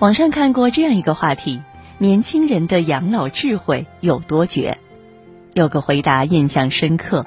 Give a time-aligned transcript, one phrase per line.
[0.00, 1.62] 网上看过这样一个话题：
[1.98, 4.78] 年轻人的养老智慧有多绝？
[5.54, 7.24] 有个回答印象深刻。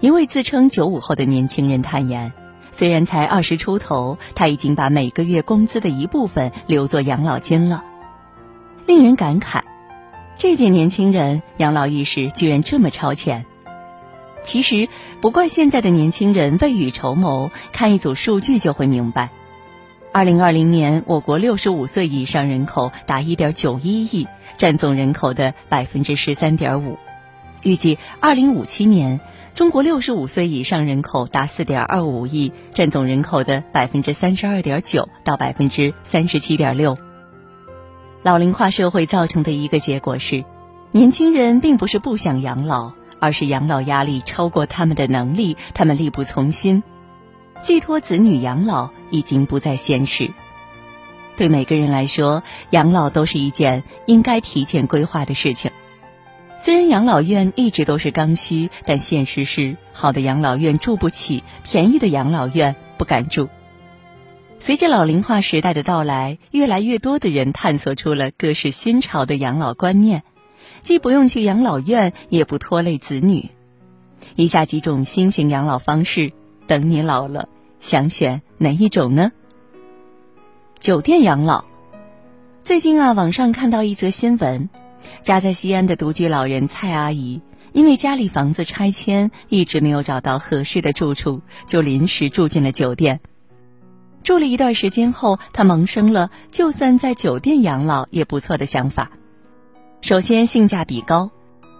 [0.00, 2.32] 一位自称九五后的年轻人坦言，
[2.70, 7.84] 虽然才二十出头，他已经把每个月工资的一部分留作养老金了。
[8.86, 9.60] 令人感慨，
[10.38, 13.44] 这届年轻人养老意识居然这么超前。
[14.42, 14.88] 其实，
[15.20, 19.30] 不怪现在的年轻人未雨绸缪，看一组数据就会明白。
[20.16, 24.26] 二零二零年，我国六十五岁以上人口达一点九一亿，
[24.56, 26.98] 占总人口的百分之十三点五。
[27.60, 29.20] 预计二零五七年，
[29.54, 36.96] 中国六十五岁以上人口达四点二五亿，占总人口的百分之三十二点九到百分之三十七点六。
[38.22, 40.46] 老龄化社会造成的一个结果是，
[40.92, 46.82] 年轻人并不是不想养老，而是养老压力超过他们的能力，他们力不从心。
[47.62, 50.30] 寄托子女养老已经不再现实。
[51.36, 55.70] 对每个人来说，养老都是一件应该提前规划的事情。
[56.58, 63.50] 虽然养老院一直都是刚需，但现实是好的养老院住不起，便宜的养老院不敢住。
[64.58, 70.22] 随着老龄化时代的到来，越来越多的人探索出了各式新潮的养老观念，
[70.80, 73.50] 既不用去养老院，也不拖累子女。
[74.34, 76.32] 以下几种新型养老方式。
[76.66, 79.32] 等你老了，想选哪一种呢？
[80.78, 81.66] 酒店养老。
[82.62, 84.70] 最近啊，网上看到一则新闻，
[85.22, 93.20] 家在西安的独居老人蔡阿姨，因为家里房子拆迁，一直没有找到合适的住处，就临时住进了酒店。
[94.24, 99.10] 住了一段时间后，她萌生了就算在酒店养老也不错的想法。
[100.00, 101.30] 首先，性价比高，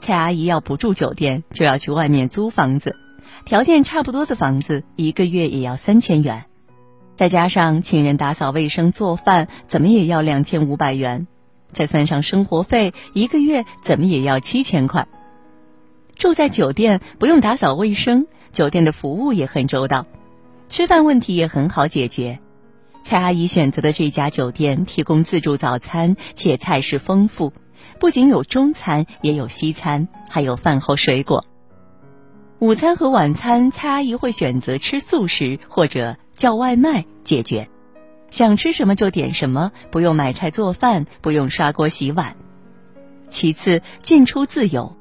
[0.00, 2.96] 蔡阿姨要不住酒店，就要去外面租房子。
[3.44, 6.44] 条件差不多的房子，一个月也要三千元，
[7.16, 11.26] 再加上请人打扫卫生、做饭，怎么也要两千五百元，
[11.72, 15.06] 再算上生活费，一个月怎么也要七千块。
[16.16, 20.06] 住在酒店不用打扫卫生，酒店的服务也很周到，
[20.68, 22.40] 吃饭问题也很好解决。
[23.02, 27.52] 蔡阿姨选择的这家酒店提供自助早餐，且菜式丰富，
[28.00, 31.44] 不仅有中餐，也有西餐，还有饭后水果。
[32.60, 37.68] 午餐和晚餐，蔡阿姨会选择吃素食或者叫外卖解决，
[38.30, 42.36] 想吃什么就点什么，不用买菜做饭，不用刷锅洗碗。
[43.26, 44.96] 其次，进出自由。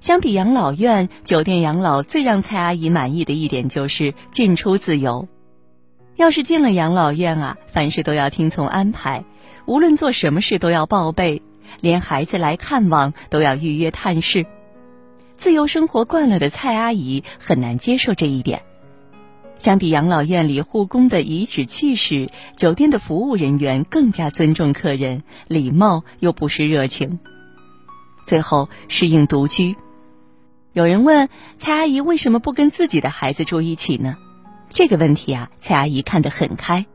[0.00, 5.28] 相比养老院，酒店养老最让蔡阿姨满意的一点就是进出自由。
[6.16, 9.24] 要是进了养老院啊，凡事都要听从安排，
[9.66, 11.42] 无论做什么事都要报备，
[11.80, 14.44] 连孩子来看望都要预约探视。
[15.42, 18.62] 自由生活惯了的蔡阿姨很难接受这一点。
[19.56, 27.18] 相比养老院里护工的颐指气使，酒店的服务人员更加尊重客人，礼貌又不失热情。
[28.24, 29.74] 最后适应独居。
[30.74, 34.18] 有人问蔡阿姨为什么不跟自己的孩子住一起呢？
[34.72, 36.86] 这个问题啊，蔡阿姨看得很开。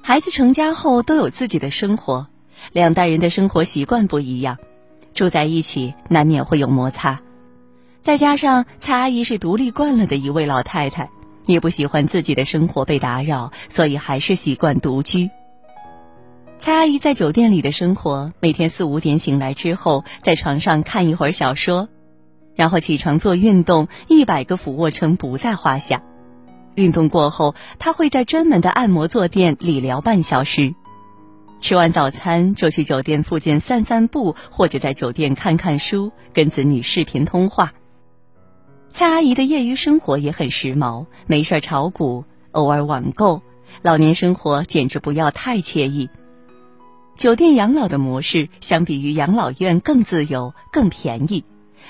[0.00, 2.28] 孩子成家后都有自己的生活，
[2.70, 4.58] 两代人的生活习惯不一样，
[5.12, 7.20] 住在一起难免会有摩擦。
[8.04, 11.08] 再加上蔡阿姨是独立惯了的一位老太太，
[11.46, 15.30] 也不喜欢自己的生活被打扰，所以还是习惯独居。
[16.58, 21.88] 蔡阿姨在酒店里的生活，每天四五点醒来之后，在床上看一会儿小说，
[22.54, 26.02] 然后起床做运动，一百个俯卧撑不在话下。
[26.74, 30.74] 运动过后，她会在专门的按摩坐垫理疗半小时。
[31.62, 37.72] 吃完早餐就去酒店附近散散步，或者在酒店看看书，跟子女视频通话。
[38.94, 43.42] 蔡阿姨的业余生活也很时髦，没事炒股，偶尔网购，
[43.82, 46.10] 老年生活简直不要太惬意。
[47.16, 51.42] 酒店养老的模式相比于养老院更自由、更便宜，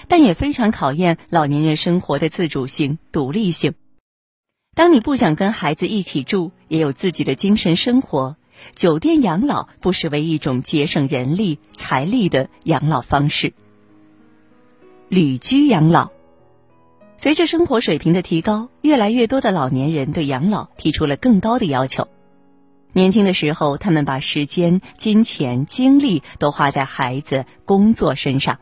[0.09, 3.75] 但也非常考验老年人生活的自主性、独立性。
[4.75, 8.38] 当你不想跟孩子一起住，也有自己的精神生活，
[8.75, 13.52] 酒店养老不失为一种节省人力财力的养老方式。
[15.11, 16.13] 旅居养老。
[17.16, 22.08] 随着生活水平的提高，越来越多的老年人对养老提出了更高的要求。
[22.93, 28.56] 年轻的时候，他们把时间、金钱、精力都花在孩子、工作身上；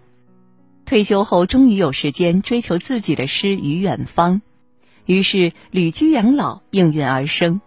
[0.84, 4.42] 退休后，终于有时间追求自己的诗与远方，
[5.06, 7.60] 于是旅居养老应运而生。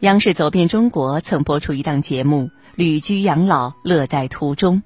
[0.00, 2.44] 央视走遍中国曾播出一档节目
[2.74, 4.76] 《旅居养老，乐在途中》。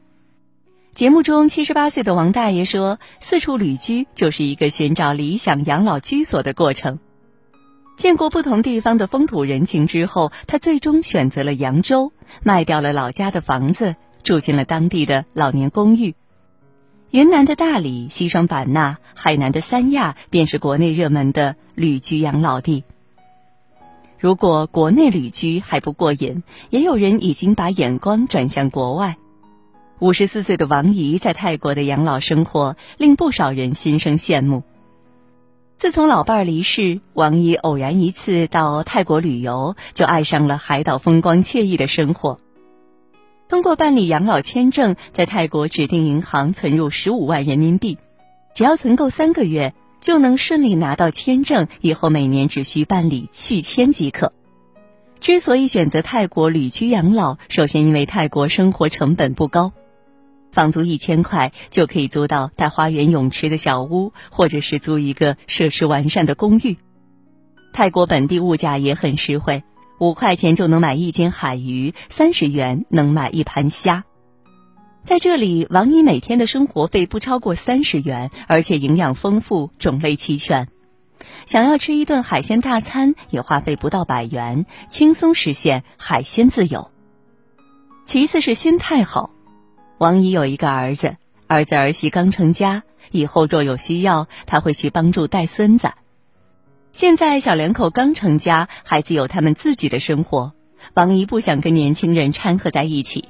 [0.94, 7.00] 节目中，七十八岁的王大爷说：“四处旅居就是一个寻找理想养老居所的过程。
[7.96, 12.12] 见过不同地方的风土人情之后，他最终选择了扬州，
[12.44, 16.14] 卖掉了老家的房子，住进了当地的老年公寓。
[17.10, 22.84] 云南的大理、西双版纳、海南的三亚，便是国内热门的旅居养老地。
[24.20, 29.16] 如果国内旅居还不过瘾，也有人已经把眼光转向国外。
[30.00, 34.64] 五十四岁的王姨在泰国的养老生活，令不少人心生羡慕。
[35.78, 42.40] 自从老伴儿离世，王姨偶然一次到泰国旅游，就爱上了海岛风光惬意的生活。
[43.48, 47.98] 通过办理养老签证，在泰国指定银行存入十五万人民币，
[48.54, 51.68] 只要存够三个月，就能顺利拿到签证。
[51.80, 54.32] 以后每年只需办理续签即可。
[55.20, 59.72] 之所以选择泰国旅居养老，首先因为泰国生活成本不高，
[60.54, 66.78] 房租一千块就可以租到带花园泳池的小屋，或者是租一个设施完善的公寓。
[67.72, 69.64] 泰国本地物价也很实惠。
[70.00, 74.04] 五块钱就能买一斤海鱼，三十元能买一盘虾。
[75.04, 80.68] 在这里，王姨每天的生活费不超过三十元，而且营养丰富，种类齐全。
[81.46, 86.90] 想要吃一顿海鲜大餐，也花费不到百元，轻松实现海鲜自由。
[88.04, 89.30] 其次是心态好，
[89.98, 92.82] 王姨有一个儿子，儿子儿媳刚成家，
[93.12, 95.92] 以后若有需要，他会去帮助带孙子。
[96.90, 100.52] 现在小两口刚成家，孩子有他们自己的生活。
[100.94, 103.28] 王姨不想跟年轻人掺和在一起，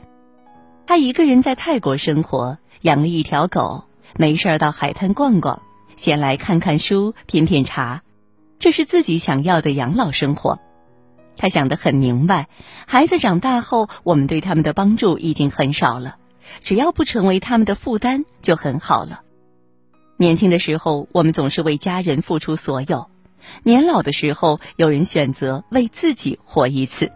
[0.86, 3.84] 她一个人在泰国生活，养了一条狗，
[4.16, 5.62] 没事儿到海滩逛逛，
[5.96, 8.02] 闲来看看书、品品茶，
[8.58, 10.58] 这是自己想要的养老生活。
[11.36, 12.48] 她想得很明白，
[12.86, 16.16] 孩子长大后，我们对他们的帮助已经很少了，
[16.62, 19.22] 只要不成为他们的负担就很好了。
[20.16, 23.10] 年轻的时候，我们总是为家人付出所有。
[23.62, 27.10] 年老的时候，有人选择为自己活一次，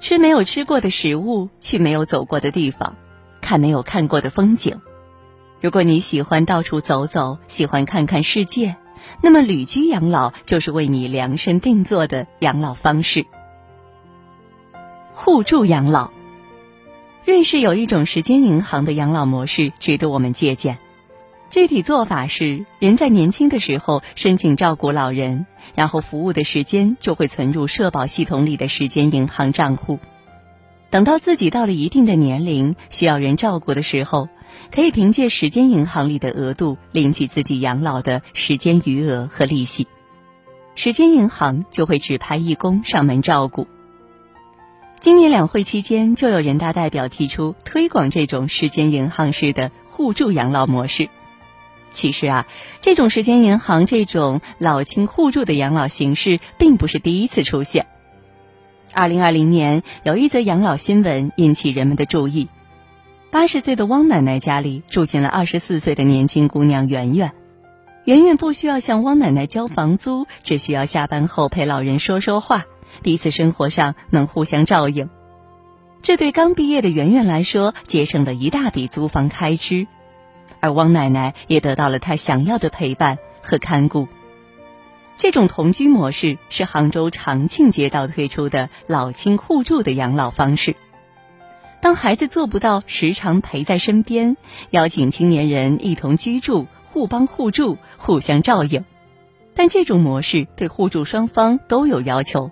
[0.00, 2.96] 吃没有吃过的食物，去没有走过的地方，
[3.40, 4.80] 看没有看过的风景。
[5.60, 8.76] 如果你喜欢到处走走，喜欢看看世界，
[9.22, 13.26] 那么旅居养老就是为你量身定做的养老方式。
[15.12, 16.10] 互助养老，
[17.26, 20.78] 瑞士有一种时间银行的养老模式，值得我们借鉴。
[21.50, 25.44] 具体做法是，人在年轻的时候申请照顾老人，
[25.74, 29.98] 然后服务的时间就会存入社保系统里的时间银行账户。
[30.88, 34.28] 等到自己到了一定的年龄，需要人照顾的时候，
[34.72, 39.88] 可以凭借时间银行里的额度领取自己养老的时间余额和利息，
[40.76, 43.66] 时间银行就会指派义工上门照顾。
[44.98, 51.08] 今年两会期间，就有人大代表提出推广这种时间银行式的互助养老模式。
[51.92, 52.46] 其实啊，
[52.80, 57.86] 这种时间银行、这种老青互助的养老形式，并不是第一次出现。
[58.92, 62.48] 二零二零年，有一则养老新闻引起人们的注意：
[63.30, 67.32] 八十岁的汪奶奶家里住进了二十四岁的年轻姑娘圆圆。
[68.04, 72.64] 圆圆不需要向汪奶奶交房租，只需要下班后陪老人说说话，
[73.02, 75.10] 彼此生活上能互相照应。
[76.02, 79.86] 这对刚毕业的圆圆来说，节省了一大笔租房开支。
[80.60, 84.08] 而汪奶奶也得到了她想要的陪伴和看顾。
[85.16, 90.76] 这种同居模式是杭州长庆街道推出的老青互助的养老方式。
[91.80, 94.36] 当孩子做不到时常陪在身边，
[94.70, 98.84] 邀请青年人一同居住，互帮互助，互相照应。
[99.54, 102.50] 但这种模式对互助双方都有要求，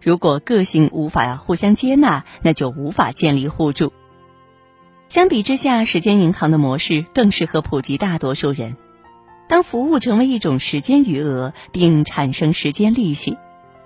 [0.00, 3.92] 如果个性无法互相接纳，那就无法建立互助。
[5.08, 8.76] 相比之下，时间银行的模式更适合普及大多数人。
[9.48, 13.38] 当服务成为一种时间余额，并产生时间利息，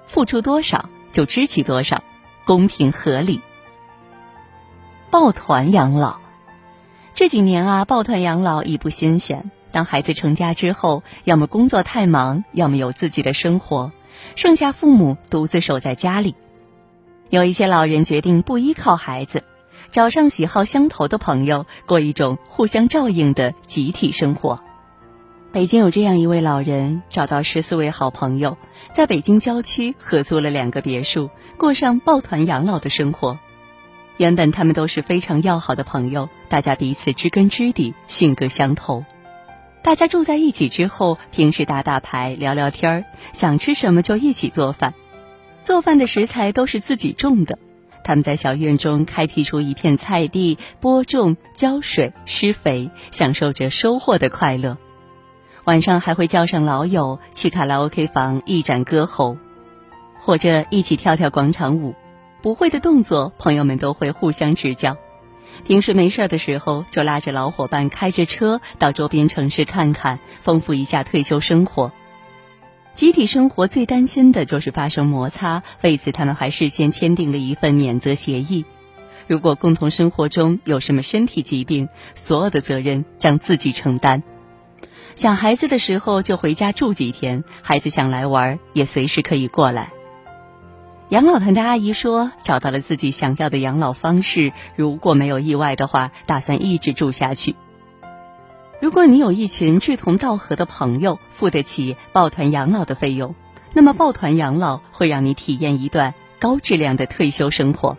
[0.06, 2.02] 付出多少就支取多少，
[2.44, 3.40] 公平合理。
[5.10, 6.18] 抱团养老，
[7.14, 9.52] 这几年啊，抱团养老已不新鲜。
[9.70, 13.92] 当孩子成家之后，要么工作太忙，要么有自己的生活，
[14.34, 16.34] 剩下父母独自守在家里。
[17.30, 19.42] 有一些老人决定不依靠孩子。
[19.90, 24.58] 找上喜好相投的朋友，过一种互相照应的集体生活。
[25.52, 28.56] 北京有这样一位老人，找到十四位好朋友，
[28.94, 31.28] 在北京郊区合租了两个别墅，
[31.58, 33.38] 过上抱团养老的生活。
[34.16, 39.04] 原本他们都是非常要好的朋友，大家彼此知根知底，性格相投。
[39.82, 44.94] 大家住在一起之后，平时打打牌、聊聊天儿，想吃什么就一起做饭。
[45.60, 47.58] 做饭的食材都是自己种的。
[48.04, 54.78] 他们在小院中开辟出一片菜地，播种、浇水、施肥，享受着收获的快乐。
[55.64, 59.36] 晚上还会叫上老友去卡拉 OK 房一展歌喉，
[60.20, 61.94] 或者一起跳跳广场舞。
[62.40, 64.96] 不会的动作，朋友们都会互相指教。
[65.66, 71.92] 平时没事的时候，就拉着老伙伴开着车到周边城市看看，丰富一下退休生活。
[72.92, 78.64] 集体生活最担心的就是发生摩擦，为此他们还事先签订了一份免责协议。
[79.26, 84.22] 如果共同生活中有什么身体疾病，所有的责任将自己承担。
[85.14, 89.92] 想孩子的时候就回家住几天，孩子想来玩也随时可以过来。
[91.12, 94.54] 养老团的阿姨说，找到了自己想要的养老方式。
[94.76, 97.54] 如果没有意外的话，打算一直住下去。
[98.80, 103.34] 如果你有一群志同道合的朋友，付得起抱团养老的费用，
[103.74, 107.98] 那么抱团养老会让你体验一段高质量的退休生活。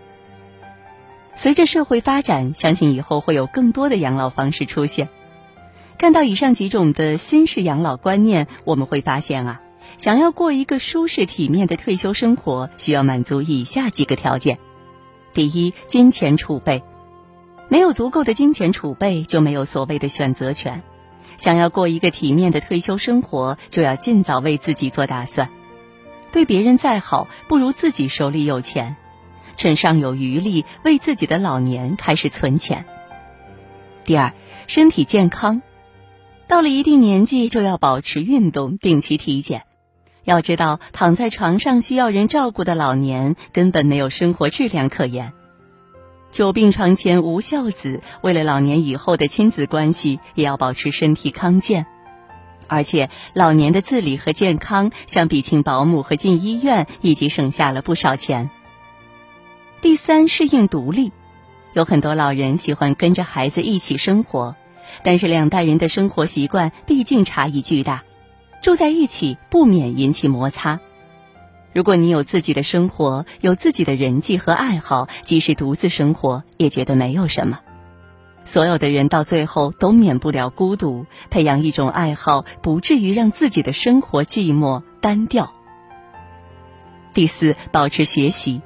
[1.35, 5.07] 随着社会发展，相信以后会有更多的养老方式出现。
[5.99, 9.61] 看到以上几种的新式养老观念，我们会发现啊。
[9.97, 14.59] 想要过一个舒适体面的退休生活，需要满足以下几个条件：
[15.33, 16.83] 第一，金钱储备。
[17.69, 20.83] 没有足够的金钱储备，就没有所谓的选择权。
[21.37, 25.49] 想要过一个体面的退休生活，就要尽早为自己做打算。
[26.31, 28.95] 对别人再好，不如自己手里有钱，
[29.57, 32.85] 趁尚有余力，为自己的老年开始存钱。
[34.05, 34.33] 第二，
[34.67, 35.61] 身体健康。
[36.47, 39.63] 到了一定年纪，就要保持运动，定期体检。
[40.25, 45.33] 要知道，躺在床上需要人照顾的老年，根本没有生活质量可言。
[46.31, 51.85] 久病床前无孝子，为了老年以后的亲子关系，也要保持身体康健。
[52.67, 58.49] 而且，老年的自理和健康，相比请保姆和进医院，已经省下了不少钱。
[59.81, 61.11] 第三，适应独立。
[61.73, 64.55] 有很多老人喜欢跟着孩子一起生活，
[65.03, 68.03] 但是两代人的生活习惯毕竟差异巨大。
[68.63, 70.79] 住在一起不免引起摩擦。
[71.73, 77.59] 如果你有自己的生活，有自己的人际和爱好，即使独自生活也觉得没有什么。
[78.45, 85.53] 所有的人到最后都免不了孤独，培养一种爱好，不至于让自己的生活寂寞单调。
[87.13, 88.61] 第四，保持学习，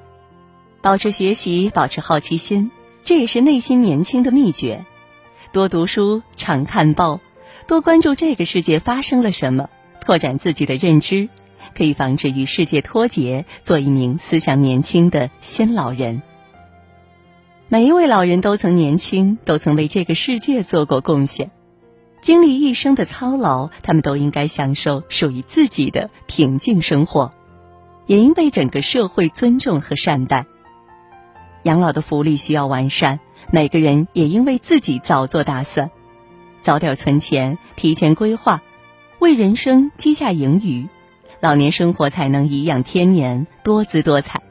[0.79, 2.69] 保持学习，保持好奇心，
[3.03, 4.85] 这也是内心年轻的秘诀。
[5.51, 7.19] 多读书，常看报，
[7.65, 9.69] 多关注这个世界发生了什么。
[10.07, 11.27] 拓展自己的认知，
[11.75, 16.21] 可以防止与世界脱节，做一名思想年轻的新老人。
[17.67, 21.51] 每一位老人都曾年轻，都曾为这个世界做过贡献，
[22.21, 27.33] 经历一生的操劳，他们都应该享受属于自己的平静生活，
[28.05, 30.45] 也应被整个社会尊重和善待。
[31.63, 33.19] 养老的福利需要完善，
[33.51, 35.91] 每个人也应为自己早做打算，
[36.61, 38.61] 早点存钱，提前规划。
[39.19, 40.87] 为人生积下盈余，
[41.39, 44.41] 老年生活才能颐养天年，多姿多彩。